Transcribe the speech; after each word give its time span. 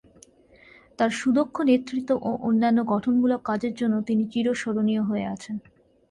তার 0.99 1.11
সুদক্ষ 1.11 1.55
নেতৃত্ব 1.63 2.09
ও 2.21 2.31
অন্যান্য 2.41 2.79
গঠনমূলক 2.93 3.41
কাজের 3.45 3.73
জন্য 3.75 3.95
তিনি 4.07 4.23
চিরস্মরণীয় 4.31 5.03
হয়ে 5.03 5.25
আছেন। 5.25 5.55